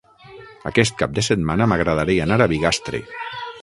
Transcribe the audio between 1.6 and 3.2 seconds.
m'agradaria anar a Bigastre.